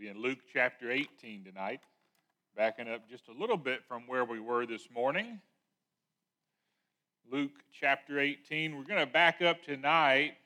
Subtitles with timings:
[0.00, 1.80] be in Luke chapter 18 tonight,
[2.56, 5.38] backing up just a little bit from where we were this morning.
[7.30, 8.78] Luke chapter 18.
[8.78, 10.36] We're going to back up tonight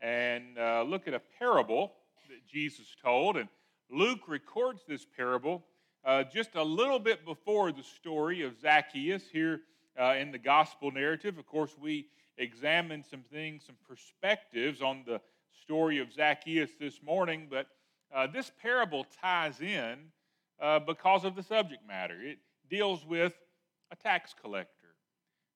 [0.00, 1.92] and uh, look at a parable
[2.28, 3.36] that Jesus told.
[3.36, 3.48] And
[3.92, 5.64] Luke records this parable
[6.04, 9.60] uh, just a little bit before the story of Zacchaeus here
[9.96, 11.38] uh, in the gospel narrative.
[11.38, 15.20] Of course, we examined some things, some perspectives on the
[15.62, 17.68] story of Zacchaeus this morning, but
[18.14, 19.96] uh, this parable ties in
[20.60, 22.16] uh, because of the subject matter.
[22.20, 22.38] It
[22.70, 23.34] deals with
[23.90, 24.72] a tax collector.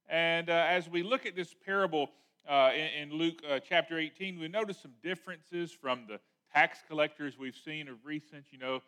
[0.08, 2.10] And uh, as we look at this parable
[2.48, 6.18] uh, in, in, Luke uh, chapter 18, we notice some differences from the
[6.52, 8.44] tax collectors we've seen of recent.
[8.50, 8.80] You know,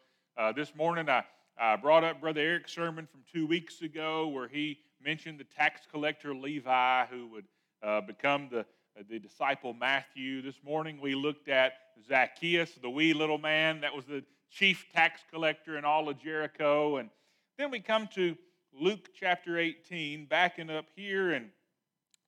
[0.55, 1.25] this morning I,
[1.59, 5.83] I brought up Brother Eric's sermon from two weeks ago where he mentioned the tax
[5.91, 8.67] collector Levi who would become the
[9.03, 10.41] the disciple Matthew.
[10.41, 11.73] This morning we looked at
[12.07, 16.99] Zacchaeus, the wee little man that was the chief tax collector in all of Jericho.
[16.99, 17.11] And
[17.59, 18.37] then we come to
[18.73, 21.51] Luke chapter 18, backing up here, and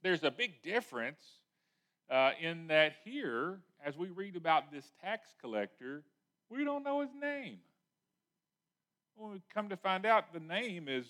[0.03, 1.23] there's a big difference
[2.11, 6.03] uh, in that here, as we read about this tax collector,
[6.51, 7.59] we don't know his name.
[9.15, 11.07] When we come to find out, the name is,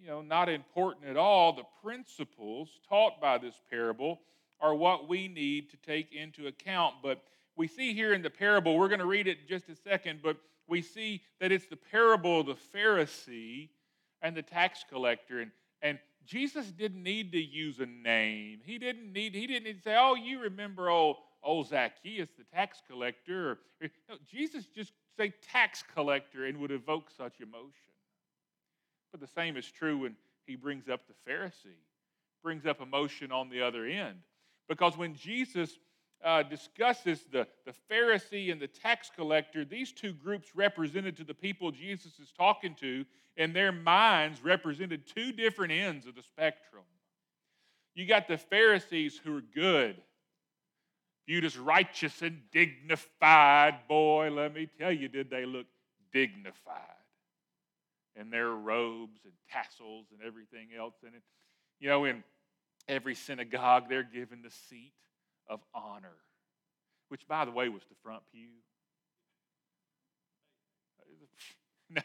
[0.00, 1.52] you know, not important at all.
[1.52, 4.20] The principles taught by this parable
[4.60, 6.96] are what we need to take into account.
[7.02, 7.22] But
[7.56, 10.20] we see here in the parable, we're going to read it in just a second,
[10.22, 10.36] but
[10.68, 13.68] we see that it's the parable of the Pharisee
[14.22, 15.40] and the tax collector.
[15.40, 15.50] And,
[15.82, 18.60] and Jesus didn't need to use a name.
[18.64, 22.44] He didn't need, he didn't need to say, oh, you remember old, old Zacchaeus, the
[22.44, 23.58] tax collector.
[24.08, 27.72] no, Jesus just say tax collector and would evoke such emotion.
[29.10, 30.16] But the same is true when
[30.46, 31.76] he brings up the Pharisee,
[32.42, 34.18] brings up emotion on the other end.
[34.70, 35.78] Because when Jesus
[36.24, 41.34] uh, discusses the, the Pharisee and the tax collector, these two groups represented to the
[41.34, 43.04] people Jesus is talking to,
[43.36, 46.84] and their minds, represented two different ends of the spectrum.
[47.96, 49.96] You got the Pharisees who are good,
[51.26, 53.74] viewed as righteous and dignified.
[53.88, 55.66] Boy, let me tell you, did they look
[56.12, 56.76] dignified
[58.14, 60.94] in their robes and tassels and everything else.
[61.04, 61.22] And, it,
[61.80, 62.22] you know, in
[62.90, 64.92] every synagogue, they're given the seat
[65.48, 66.16] of honor,
[67.08, 68.48] which, by the way, was the front pew.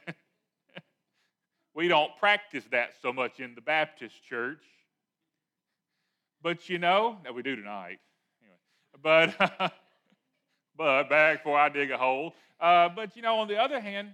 [1.76, 4.64] we don't practice that so much in the Baptist church.
[6.42, 8.00] But you know, no, we do tonight.
[8.42, 8.58] Anyway,
[9.02, 9.36] but
[10.78, 12.34] but back before I dig a hole.
[12.60, 14.10] Uh, but you know, on the other hand,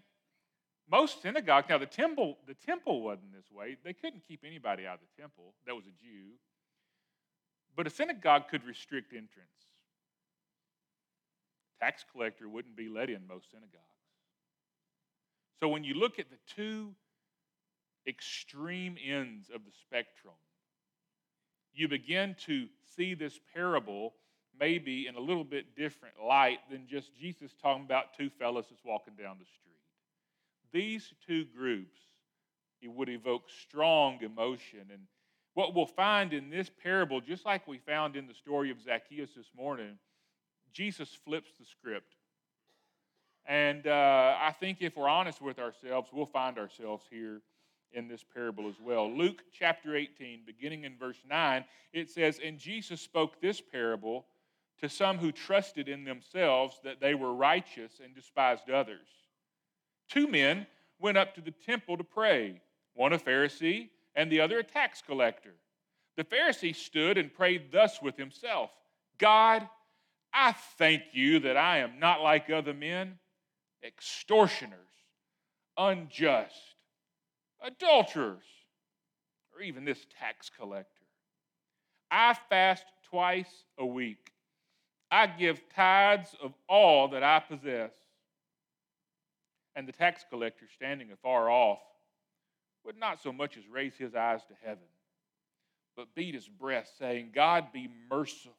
[0.90, 3.78] most synagogues now the temple the temple wasn't this way.
[3.84, 6.32] They couldn't keep anybody out of the temple that was a Jew.
[7.76, 9.50] But a synagogue could restrict entrance.
[11.80, 13.78] Tax collector wouldn't be let in most synagogues.
[15.60, 16.94] So when you look at the two
[18.08, 20.34] extreme ends of the spectrum,
[21.74, 24.14] you begin to see this parable
[24.60, 28.84] maybe in a little bit different light than just Jesus talking about two fellas that's
[28.84, 29.72] walking down the street.
[30.72, 32.00] These two groups,
[32.82, 35.02] it would evoke strong emotion and
[35.54, 39.32] what we'll find in this parable, just like we found in the story of Zacchaeus
[39.36, 39.98] this morning,
[40.74, 42.16] Jesus flips the script.
[43.46, 47.42] And uh, I think if we're honest with ourselves, we'll find ourselves here
[47.92, 49.12] in this parable as well.
[49.12, 54.26] Luke chapter 18, beginning in verse 9, it says, And Jesus spoke this parable
[54.80, 59.08] to some who trusted in themselves that they were righteous and despised others.
[60.10, 60.66] Two men
[61.00, 62.62] went up to the temple to pray,
[62.94, 65.54] one a Pharisee and the other a tax collector.
[66.18, 68.70] The Pharisee stood and prayed thus with himself
[69.18, 69.68] God,
[70.34, 73.20] I thank you that I am not like other men,
[73.84, 74.78] extortioners,
[75.78, 76.56] unjust,
[77.62, 78.44] adulterers,
[79.54, 80.88] or even this tax collector.
[82.10, 84.32] I fast twice a week.
[85.10, 87.92] I give tithes of all that I possess.
[89.76, 91.80] And the tax collector, standing afar off,
[92.86, 94.84] would not so much as raise his eyes to heaven,
[95.96, 98.56] but beat his breast, saying, God be merciful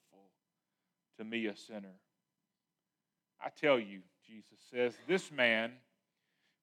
[1.19, 1.95] to me, a sinner.
[3.45, 5.73] I tell you, Jesus says, this man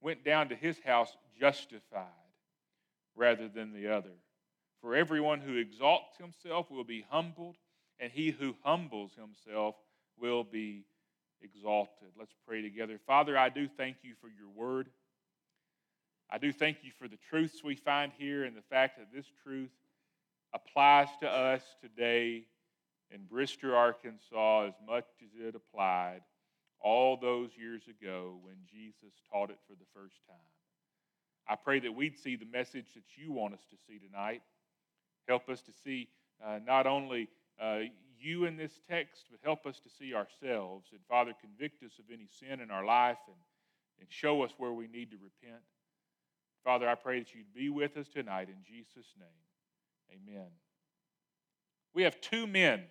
[0.01, 2.05] went down to his house justified
[3.15, 4.15] rather than the other.
[4.81, 7.57] For everyone who exalts himself will be humbled,
[7.99, 9.75] and he who humbles himself
[10.17, 10.85] will be
[11.41, 12.09] exalted.
[12.17, 12.99] Let's pray together.
[13.05, 14.89] Father, I do thank you for your word.
[16.31, 19.25] I do thank you for the truths we find here and the fact that this
[19.43, 19.71] truth
[20.53, 22.43] applies to us today
[23.11, 26.21] in Brister, Arkansas, as much as it applied
[26.81, 30.37] all those years ago when Jesus taught it for the first time.
[31.47, 34.43] I pray that we'd see the message that you want us to see tonight.
[35.27, 36.09] Help us to see
[36.45, 37.27] uh, not only
[37.59, 37.79] uh,
[38.19, 40.89] you in this text, but help us to see ourselves.
[40.91, 43.35] And Father, convict us of any sin in our life and,
[43.99, 45.63] and show us where we need to repent.
[46.63, 50.19] Father, I pray that you'd be with us tonight in Jesus' name.
[50.27, 50.47] Amen.
[51.93, 52.83] We have two men.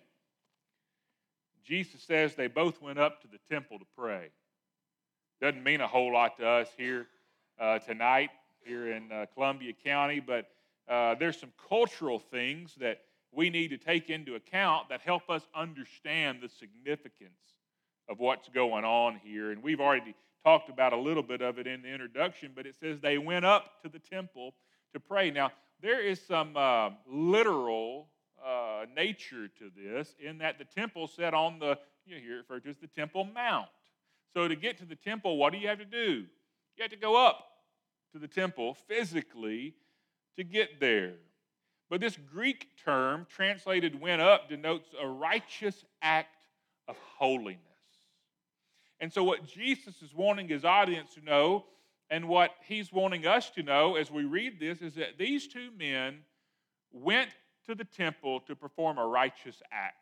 [1.63, 4.29] Jesus says they both went up to the temple to pray.
[5.41, 7.07] Doesn't mean a whole lot to us here
[7.59, 8.29] uh, tonight,
[8.65, 10.49] here in uh, Columbia County, but
[10.89, 13.01] uh, there's some cultural things that
[13.31, 17.31] we need to take into account that help us understand the significance
[18.09, 19.51] of what's going on here.
[19.51, 22.75] And we've already talked about a little bit of it in the introduction, but it
[22.79, 24.53] says they went up to the temple
[24.93, 25.31] to pray.
[25.31, 25.51] Now,
[25.81, 28.07] there is some uh, literal
[28.45, 32.63] uh, nature to this in that the temple set on the, you hear it referred
[32.63, 33.67] to as the Temple Mount.
[34.33, 36.25] So to get to the temple, what do you have to do?
[36.75, 37.45] You have to go up
[38.13, 39.73] to the temple physically
[40.37, 41.13] to get there.
[41.89, 46.45] But this Greek term, translated went up, denotes a righteous act
[46.87, 47.68] of holiness.
[48.99, 51.65] And so, what Jesus is wanting his audience to know,
[52.09, 55.69] and what he's wanting us to know as we read this, is that these two
[55.77, 56.19] men
[56.91, 57.29] went
[57.67, 59.95] to the temple to perform a righteous act.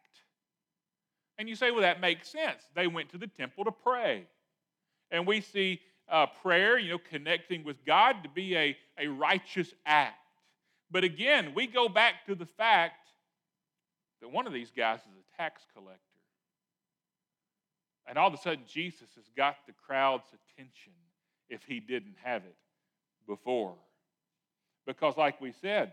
[1.38, 2.64] And you say, well, that makes sense.
[2.74, 4.26] They went to the temple to pray.
[5.12, 9.74] And we see uh, prayer, you know, connecting with God to be a, a righteous
[9.86, 10.16] act.
[10.90, 13.10] But again, we go back to the fact
[14.22, 16.06] that one of these guys is a tax collector.
[18.07, 20.94] And all of a sudden, Jesus has got the crowd's attention
[21.50, 22.56] if he didn't have it
[23.27, 23.75] before.
[24.86, 25.92] Because, like we said,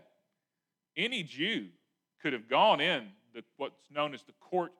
[0.95, 1.67] any Jew
[2.21, 4.71] could have gone in the, what's known as the court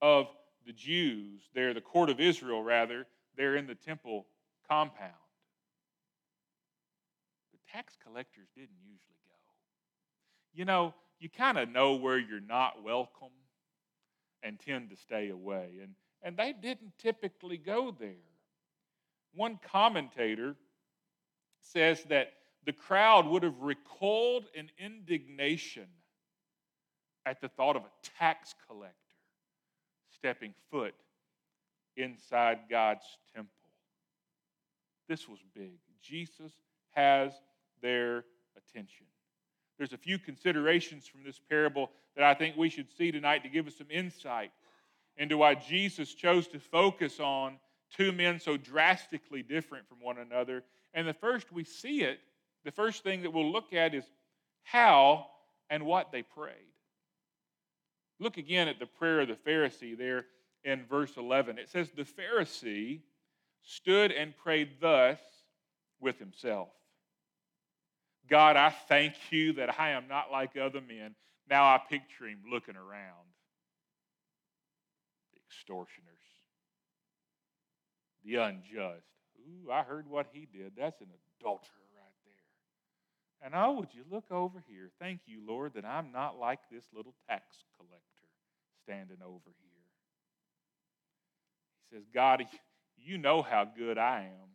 [0.00, 0.28] of
[0.66, 3.06] the Jews, there, the court of Israel, rather,
[3.36, 4.26] there in the temple
[4.68, 5.12] compound.
[7.52, 9.34] The tax collectors didn't usually go.
[10.54, 13.28] you know, you kind of know where you're not welcome
[14.42, 15.78] and tend to stay away.
[15.82, 15.92] And,
[16.22, 18.14] and they didn't typically go there.
[19.34, 20.56] One commentator
[21.60, 22.32] says that
[22.64, 25.86] the crowd would have recoiled in indignation
[27.24, 28.94] at the thought of a tax collector
[30.10, 30.94] stepping foot
[31.96, 33.04] inside God's
[33.34, 33.52] temple.
[35.08, 35.78] This was big.
[36.02, 36.52] Jesus
[36.90, 37.32] has
[37.80, 38.24] their
[38.56, 39.06] attention.
[39.78, 43.48] There's a few considerations from this parable that I think we should see tonight to
[43.48, 44.50] give us some insight
[45.18, 47.58] into why Jesus chose to focus on
[47.94, 50.62] two men so drastically different from one another.
[50.94, 52.20] And the first we see it,
[52.64, 54.04] the first thing that we'll look at is
[54.62, 55.26] how
[55.70, 56.54] and what they prayed.
[58.20, 60.26] Look again at the prayer of the Pharisee there
[60.64, 61.58] in verse 11.
[61.58, 63.00] It says, The Pharisee
[63.62, 65.18] stood and prayed thus
[66.00, 66.68] with himself.
[68.28, 71.14] God, I thank you that I am not like other men.
[71.48, 73.28] Now I picture him looking around.
[75.48, 76.26] Extortioners,
[78.24, 79.06] the unjust.
[79.40, 80.72] Ooh, I heard what he did.
[80.76, 81.08] That's an
[81.40, 83.46] adulterer right there.
[83.46, 84.90] And oh, would you look over here?
[85.00, 87.44] Thank you, Lord, that I'm not like this little tax
[87.76, 88.04] collector
[88.84, 89.84] standing over here.
[91.82, 92.44] He says, God,
[92.96, 94.48] you know how good I am.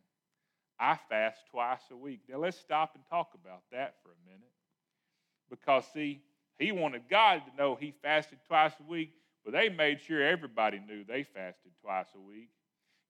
[0.78, 2.20] I fast twice a week.
[2.28, 4.50] Now let's stop and talk about that for a minute.
[5.50, 6.20] Because, see,
[6.58, 9.10] he wanted God to know he fasted twice a week,
[9.44, 12.50] but they made sure everybody knew they fasted twice a week.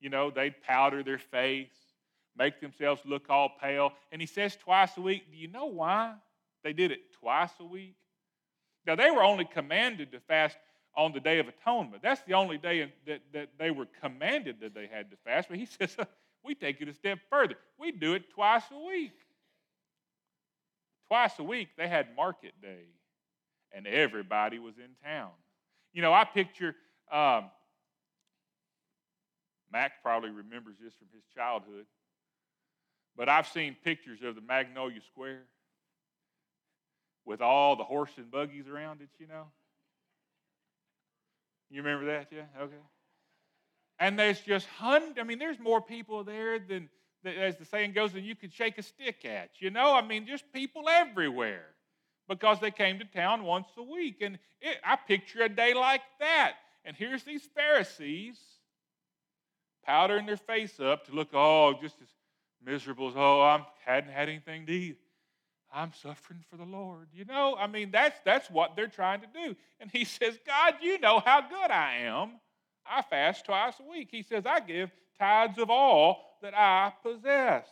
[0.01, 1.73] You know, they'd powder their face,
[2.37, 3.93] make themselves look all pale.
[4.11, 5.31] And he says twice a week.
[5.31, 6.15] Do you know why
[6.63, 7.97] they did it twice a week?
[8.87, 10.59] Now, they were only commanded to fast
[10.97, 12.03] on the Day of Atonement.
[12.03, 15.49] That's the only day that, that they were commanded that they had to fast.
[15.49, 15.97] But he says,
[16.45, 17.55] we take it a step further.
[17.79, 19.13] We do it twice a week.
[21.09, 22.87] Twice a week, they had market day,
[23.73, 25.31] and everybody was in town.
[25.95, 26.75] You know, I picture,
[27.11, 27.51] um,
[29.73, 31.87] Mac probably remembers this from his childhood,
[33.17, 35.45] but I've seen pictures of the Magnolia Square
[37.25, 39.47] with all the horse and buggies around it, you know.
[41.71, 42.45] You remember that, yeah?
[42.61, 42.75] Okay.
[44.01, 46.89] And there's just hundreds, I mean, there's more people there than,
[47.25, 49.51] as the saying goes, than you could shake a stick at.
[49.61, 51.67] You know, I mean, just people everywhere
[52.29, 54.21] because they came to town once a week.
[54.21, 56.55] And it, I picture a day like that.
[56.85, 58.39] And here's these Pharisees
[59.85, 62.09] powdering their face up to look, oh, just as
[62.65, 64.99] miserable as, oh, I hadn't had anything to eat.
[65.73, 67.09] I'm suffering for the Lord.
[67.13, 69.57] You know, I mean, that's, that's what they're trying to do.
[69.81, 72.33] And he says, God, you know how good I am.
[72.87, 74.09] I fast twice a week.
[74.11, 77.67] He says, I give tithes of all that I possess.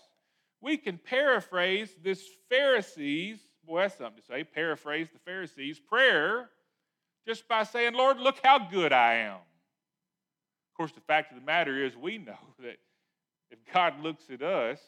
[0.61, 6.51] We can paraphrase this Pharisees, boy, that's something to say, paraphrase the Pharisees' prayer
[7.27, 9.35] just by saying, Lord, look how good I am.
[9.37, 12.79] Of course, the fact of the matter is, we know that
[13.51, 14.81] if God looks at us,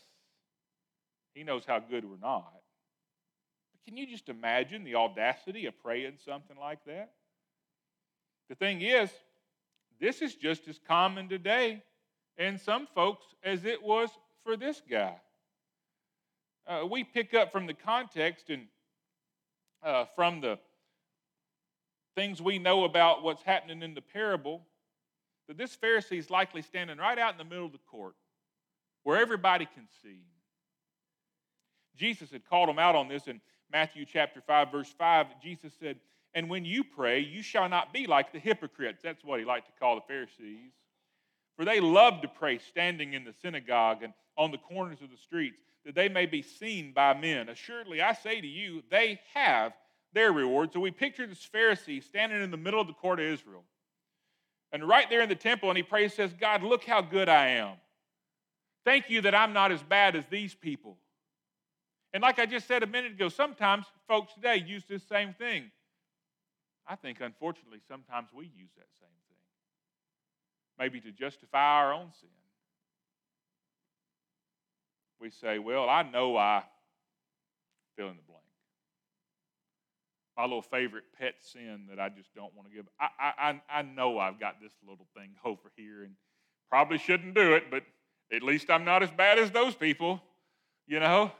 [1.34, 2.52] He knows how good we're not.
[3.72, 7.12] But can you just imagine the audacity of praying something like that?
[8.48, 9.10] The thing is,
[10.00, 11.82] this is just as common today
[12.36, 14.10] in some folks as it was
[14.42, 15.14] for this guy.
[16.66, 18.66] Uh, we pick up from the context and
[19.82, 20.58] uh, from the
[22.14, 24.62] things we know about what's happening in the parable
[25.48, 28.14] that this Pharisee is likely standing right out in the middle of the court
[29.02, 30.20] where everybody can see.
[31.96, 33.40] Jesus had called him out on this in
[33.70, 35.26] Matthew chapter 5, verse 5.
[35.42, 35.98] Jesus said,
[36.34, 39.02] And when you pray, you shall not be like the hypocrites.
[39.02, 40.72] That's what he liked to call the Pharisees.
[41.56, 45.16] For they love to pray standing in the synagogue and on the corners of the
[45.16, 47.48] streets that they may be seen by men.
[47.48, 49.72] Assuredly, I say to you, they have
[50.12, 50.72] their reward.
[50.72, 53.64] So we picture this Pharisee standing in the middle of the court of Israel.
[54.72, 57.48] And right there in the temple, and he prays, says, God, look how good I
[57.50, 57.74] am.
[58.84, 60.96] Thank you that I'm not as bad as these people.
[62.12, 65.70] And like I just said a minute ago, sometimes folks today use this same thing.
[66.86, 69.23] I think, unfortunately, sometimes we use that same.
[70.78, 72.30] Maybe to justify our own sin
[75.24, 76.62] we say, Well, I know I
[77.96, 78.42] fill in the blank.
[80.36, 82.86] My little favorite pet sin that I just don't want to give.
[83.00, 86.14] I, I, I know I've got this little thing over here and
[86.68, 87.84] probably shouldn't do it, but
[88.32, 90.20] at least I'm not as bad as those people,
[90.86, 91.32] you know.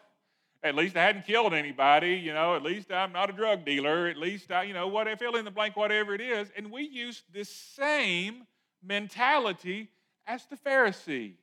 [0.63, 2.57] At least I hadn't killed anybody, you know.
[2.57, 4.07] At least I'm not a drug dealer.
[4.07, 6.51] At least I, you know, what fill in the blank, whatever it is.
[6.57, 8.47] And we use this same
[8.87, 9.89] mentality
[10.27, 11.35] as the Pharisee.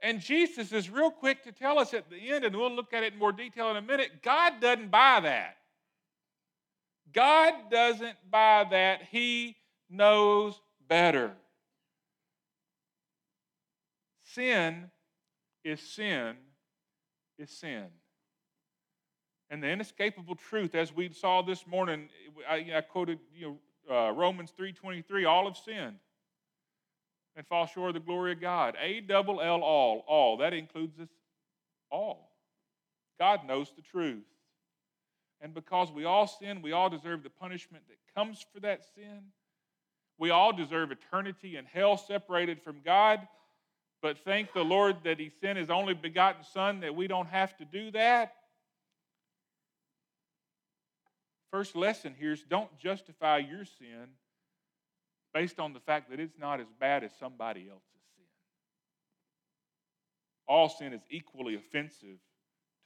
[0.00, 3.02] And Jesus is real quick to tell us at the end, and we'll look at
[3.02, 5.56] it in more detail in a minute God doesn't buy that.
[7.12, 9.02] God doesn't buy that.
[9.10, 9.56] He
[9.90, 11.32] knows better.
[14.34, 14.90] Sin
[15.64, 16.36] is sin
[17.38, 17.86] is sin.
[19.50, 22.08] And the inescapable truth, as we saw this morning,
[22.48, 23.56] I, I quoted you know,
[23.90, 25.98] uh, Romans 3.23, all have sinned
[27.36, 28.76] and fall short of the glory of God.
[28.80, 30.38] A double L all, all.
[30.38, 31.08] That includes us
[31.90, 32.32] all.
[33.18, 34.24] God knows the truth.
[35.40, 39.22] And because we all sin, we all deserve the punishment that comes for that sin.
[40.18, 43.26] We all deserve eternity in hell separated from God.
[44.02, 47.56] But thank the Lord that He sent His only begotten Son that we don't have
[47.58, 48.34] to do that.
[51.50, 54.08] First lesson here is don't justify your sin
[55.32, 57.84] based on the fact that it's not as bad as somebody else's
[58.16, 58.24] sin.
[60.46, 62.18] All sin is equally offensive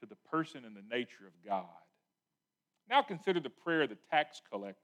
[0.00, 1.66] to the person and the nature of God.
[2.88, 4.78] Now consider the prayer of the tax collector.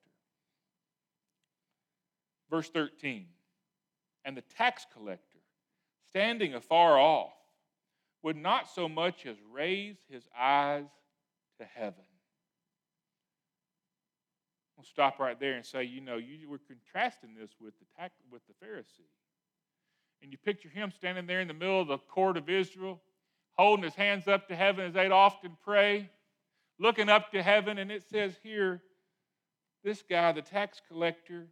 [2.50, 3.26] Verse 13
[4.24, 5.38] And the tax collector,
[6.08, 7.32] standing afar off,
[8.22, 10.86] would not so much as raise his eyes
[11.58, 12.04] to heaven
[14.78, 18.14] We'll stop right there and say, you know, you were contrasting this with the, tax,
[18.30, 19.10] with the Pharisee.
[20.22, 23.00] And you picture him standing there in the middle of the court of Israel,
[23.56, 26.08] holding his hands up to heaven as they'd often pray,
[26.78, 28.80] looking up to heaven, and it says here,
[29.82, 31.48] this guy, the tax collector,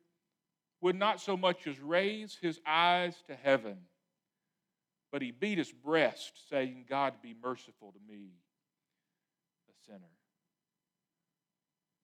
[0.81, 3.77] would not so much as raise his eyes to heaven,
[5.11, 8.29] but he beat his breast, saying, God, be merciful to me,
[9.69, 10.16] a sinner.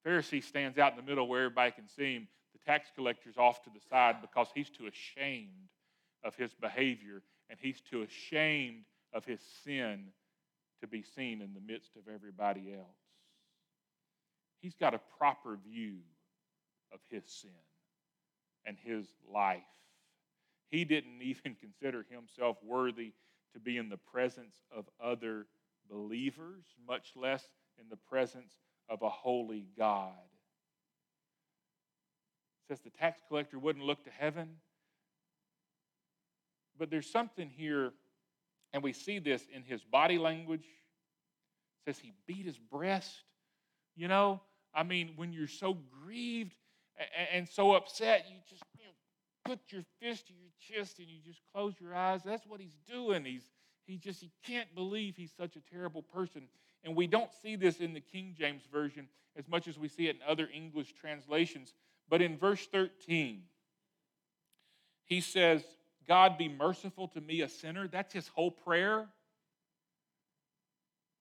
[0.06, 2.28] Pharisee stands out in the middle where everybody can see him.
[2.52, 5.68] The tax collector's off to the side because he's too ashamed
[6.24, 10.06] of his behavior and he's too ashamed of his sin
[10.80, 12.86] to be seen in the midst of everybody else.
[14.60, 15.98] He's got a proper view
[16.92, 17.50] of his sin
[18.64, 19.62] and his life.
[20.70, 23.12] He didn't even consider himself worthy
[23.54, 25.46] to be in the presence of other
[25.90, 27.44] believers, much less
[27.78, 28.52] in the presence
[28.88, 30.12] of a holy God.
[32.62, 34.48] It says the tax collector wouldn't look to heaven.
[36.78, 37.92] But there's something here,
[38.72, 40.64] and we see this in his body language.
[40.64, 43.24] It says he beat his breast.
[43.94, 44.40] You know,
[44.74, 46.54] I mean, when you're so grieved
[47.32, 48.62] and so upset, you just
[49.44, 52.22] put your fist to your chest and you just close your eyes.
[52.24, 53.24] That's what he's doing.
[53.24, 53.50] He's
[53.86, 56.42] he just he can't believe he's such a terrible person.
[56.84, 60.08] And we don't see this in the King James Version as much as we see
[60.08, 61.74] it in other English translations.
[62.08, 63.42] But in verse 13,
[65.04, 65.62] He says,
[66.06, 67.88] God be merciful to me, a sinner.
[67.88, 69.06] That's his whole prayer.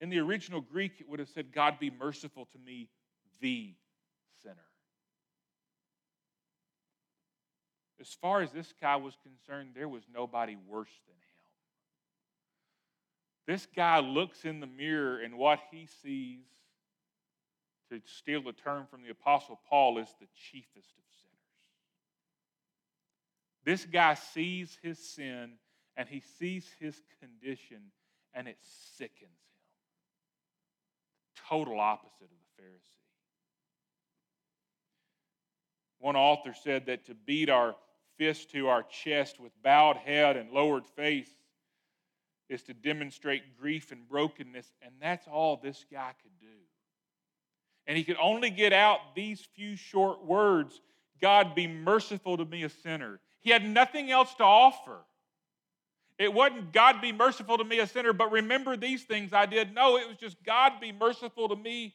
[0.00, 2.88] In the original Greek, it would have said, God be merciful to me,
[3.40, 3.74] the
[4.42, 4.56] sinner.
[8.00, 11.31] As far as this guy was concerned, there was nobody worse than him.
[13.46, 16.44] This guy looks in the mirror, and what he sees,
[17.90, 21.32] to steal a term from the Apostle Paul, is the chiefest of sinners.
[23.64, 25.52] This guy sees his sin
[25.96, 27.90] and he sees his condition,
[28.32, 28.56] and it
[28.96, 29.28] sickens him.
[31.48, 33.02] Total opposite of the Pharisee.
[35.98, 37.76] One author said that to beat our
[38.16, 41.28] fist to our chest with bowed head and lowered face
[42.52, 46.46] is to demonstrate grief and brokenness, and that's all this guy could do.
[47.86, 50.80] And he could only get out these few short words
[51.20, 53.20] God, be merciful to me, a sinner.
[53.42, 54.98] He had nothing else to offer.
[56.18, 59.72] It wasn't God be merciful to me, a sinner, but remember these things I did.
[59.72, 61.94] No, it was just God be merciful to me,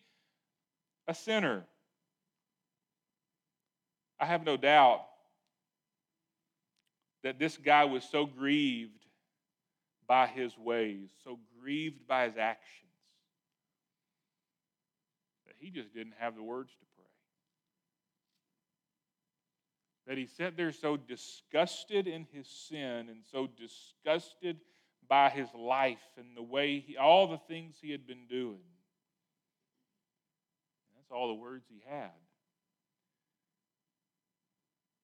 [1.07, 1.65] a sinner.
[4.19, 5.01] I have no doubt
[7.23, 8.96] that this guy was so grieved
[10.07, 12.91] by his ways, so grieved by his actions,
[15.45, 17.05] that he just didn't have the words to pray.
[20.07, 24.61] That he sat there so disgusted in his sin and so disgusted
[25.09, 28.59] by his life and the way he, all the things he had been doing.
[30.95, 32.11] That's all the words he had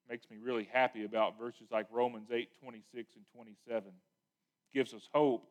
[0.08, 3.90] makes me really happy about verses like Romans 8 26 and 27.
[4.74, 5.46] Gives us hope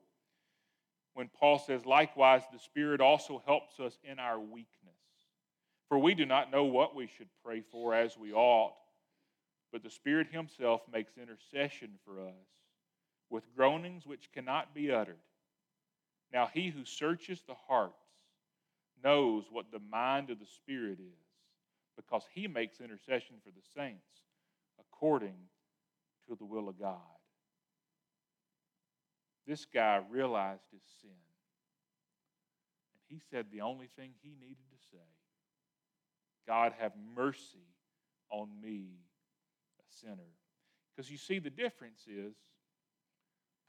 [1.13, 4.67] when Paul says, Likewise, the Spirit also helps us in our weakness.
[5.87, 8.75] For we do not know what we should pray for as we ought,
[9.71, 12.33] but the Spirit Himself makes intercession for us
[13.29, 15.15] with groanings which cannot be uttered.
[16.31, 17.93] Now, He who searches the hearts
[19.03, 21.25] knows what the mind of the Spirit is,
[21.95, 24.01] because He makes intercession for the saints
[24.79, 25.35] according
[26.27, 26.99] to the will of God.
[29.47, 31.09] This guy realized his sin.
[32.93, 35.03] And he said the only thing he needed to say
[36.47, 37.67] God, have mercy
[38.29, 38.87] on me,
[39.79, 40.31] a sinner.
[40.95, 42.33] Because you see, the difference is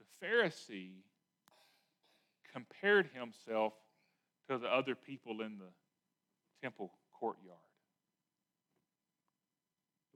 [0.01, 1.03] the Pharisee
[2.53, 3.75] compared himself
[4.49, 5.71] to the other people in the
[6.63, 7.59] temple courtyard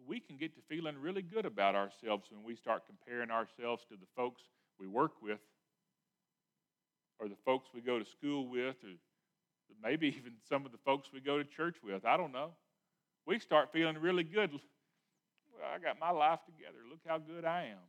[0.09, 3.95] we can get to feeling really good about ourselves when we start comparing ourselves to
[3.95, 4.43] the folks
[4.79, 5.41] we work with
[7.19, 8.95] or the folks we go to school with or
[9.83, 12.05] maybe even some of the folks we go to church with.
[12.05, 12.53] I don't know.
[13.27, 14.51] We start feeling really good.
[14.53, 16.79] Well, I got my life together.
[16.89, 17.85] Look how good I am.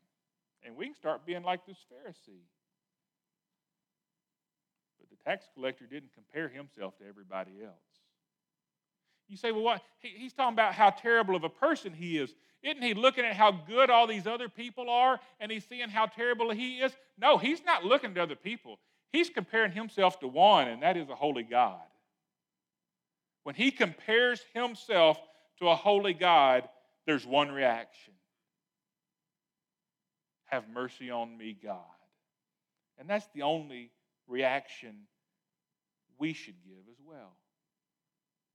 [0.65, 2.43] And we can start being like this Pharisee.
[4.99, 7.75] But the tax collector didn't compare himself to everybody else.
[9.29, 9.81] You say, well, what?
[9.99, 12.33] He, he's talking about how terrible of a person he is.
[12.63, 16.07] Isn't he looking at how good all these other people are and he's seeing how
[16.07, 16.91] terrible he is?
[17.17, 18.79] No, he's not looking to other people.
[19.13, 21.79] He's comparing himself to one, and that is a holy God.
[23.43, 25.17] When he compares himself
[25.59, 26.67] to a holy God,
[27.05, 28.13] there's one reaction
[30.45, 31.77] Have mercy on me, God.
[32.97, 33.91] And that's the only
[34.27, 35.07] reaction
[36.17, 37.31] we should give as well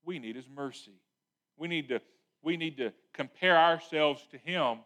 [0.04, 1.00] we need His mercy.
[1.56, 2.00] We need to,
[2.42, 4.78] we need to compare ourselves to Him.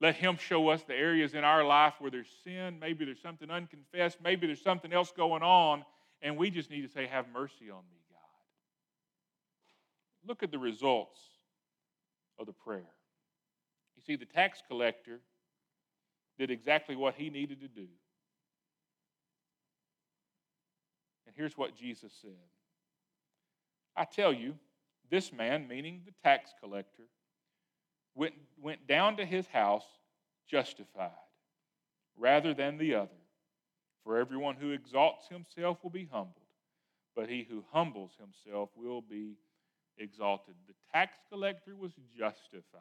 [0.00, 3.50] Let Him show us the areas in our life where there's sin, maybe there's something
[3.50, 5.84] unconfessed, maybe there's something else going on,
[6.20, 8.18] and we just need to say, Have mercy on me, God.
[10.28, 11.20] Look at the results
[12.38, 12.90] of the prayer.
[13.96, 15.20] You see, the tax collector
[16.38, 17.86] did exactly what he needed to do.
[21.26, 22.30] And here's what Jesus said
[23.96, 24.54] I tell you,
[25.10, 27.04] this man, meaning the tax collector,
[28.14, 29.86] went, went down to his house
[30.48, 31.10] justified
[32.16, 33.10] rather than the other.
[34.04, 36.34] For everyone who exalts himself will be humbled,
[37.14, 39.36] but he who humbles himself will be
[39.98, 40.54] exalted.
[40.66, 42.80] The tax collector was justified.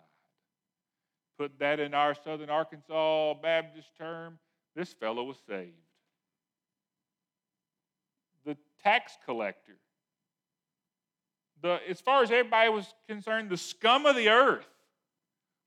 [1.38, 4.40] Put that in our Southern Arkansas Baptist term,
[4.76, 5.74] this fellow was saved.
[8.46, 9.78] The tax collector
[11.62, 14.68] the, as far as everybody was concerned, the scum of the earth,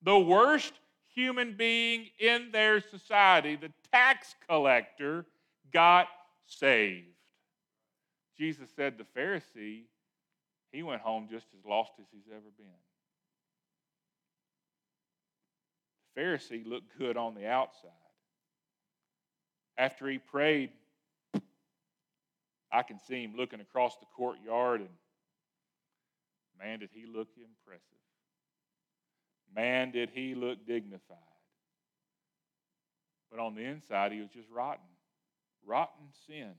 [0.02, 0.72] the worst
[1.14, 5.24] human being in their society, the tax collector,
[5.72, 6.08] got
[6.46, 7.06] saved.
[8.36, 9.82] Jesus said the Pharisee,
[10.72, 12.66] he went home just as lost as he's ever been.
[16.14, 17.90] The Pharisee looked good on the outside.
[19.78, 20.70] After he prayed,
[22.72, 24.90] I can see him looking across the courtyard, and
[26.64, 27.82] man, did he look impressive.
[29.54, 31.18] Man, did he look dignified.
[33.30, 34.84] But on the inside, he was just rotten.
[35.66, 36.52] Rotten sin.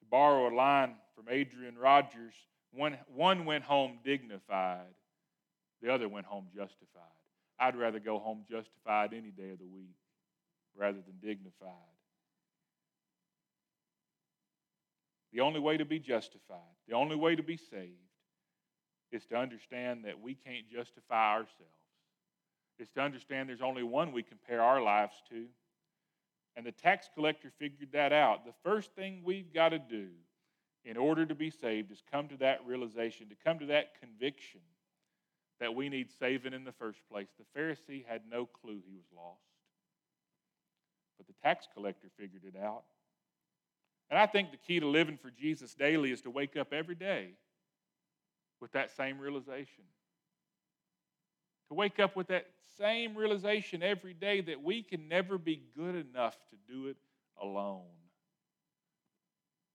[0.00, 2.34] To borrow a line from Adrian Rogers,
[2.72, 4.94] one, one went home dignified,
[5.82, 7.02] the other went home justified.
[7.58, 9.96] I'd rather go home justified any day of the week
[10.76, 11.72] rather than dignified.
[15.32, 17.92] The only way to be justified, the only way to be saved,
[19.12, 21.72] is to understand that we can't justify ourselves.
[22.78, 25.46] It's to understand there's only one we compare our lives to.
[26.56, 28.44] And the tax collector figured that out.
[28.44, 30.08] The first thing we've got to do
[30.84, 34.60] in order to be saved is come to that realization, to come to that conviction
[35.60, 37.28] that we need saving in the first place.
[37.38, 39.40] The Pharisee had no clue he was lost,
[41.16, 42.84] but the tax collector figured it out.
[44.10, 46.94] And I think the key to living for Jesus daily is to wake up every
[46.94, 47.30] day
[48.60, 49.84] with that same realization.
[51.68, 52.46] To wake up with that
[52.78, 56.96] same realization every day that we can never be good enough to do it
[57.40, 57.82] alone.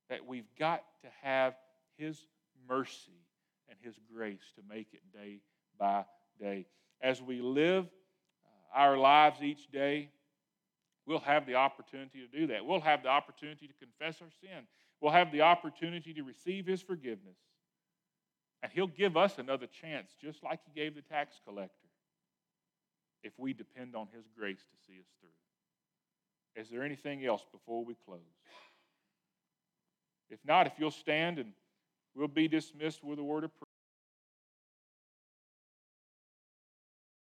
[0.10, 1.56] That we've got to have
[1.98, 2.17] His
[2.67, 3.26] mercy
[3.70, 5.39] and His grace to make it day
[5.78, 6.06] by
[6.39, 6.65] day.
[7.02, 10.10] As we live uh, our lives each day,
[11.06, 12.65] we'll have the opportunity to do that.
[12.65, 14.65] We'll have the opportunity to confess our sin.
[15.02, 17.38] We'll have the opportunity to receive His forgiveness.
[18.63, 21.88] And He'll give us another chance, just like He gave the tax collector,
[23.24, 26.62] if we depend on His grace to see us through.
[26.62, 28.19] Is there anything else before we close?
[30.30, 31.54] If not, if you'll stand and
[32.15, 33.71] we'll be dismissed with a word of prayer.